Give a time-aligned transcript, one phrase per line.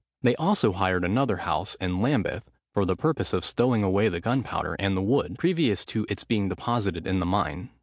[0.23, 4.75] They also hired another house, in Lambeth, for the purpose of stowing away the gunpowder
[4.79, 7.69] and the wood, previous to its being deposited in the mine.